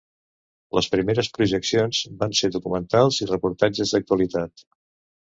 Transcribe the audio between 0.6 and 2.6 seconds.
Les primeres projeccions van ser